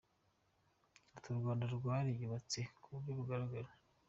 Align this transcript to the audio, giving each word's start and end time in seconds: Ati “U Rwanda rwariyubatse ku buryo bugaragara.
Ati 1.15 1.27
“U 1.31 1.37
Rwanda 1.39 1.65
rwariyubatse 1.75 2.59
ku 2.81 2.87
buryo 2.93 3.11
bugaragara. 3.17 3.69